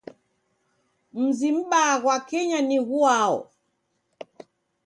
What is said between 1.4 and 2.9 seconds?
m'baa ghwa Kenya ni